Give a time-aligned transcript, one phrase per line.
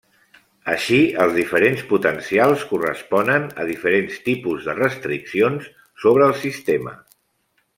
[0.71, 0.95] Així
[1.25, 5.69] els diferents potencials corresponen a diferents tipus de restriccions
[6.07, 6.97] sobre el sistema.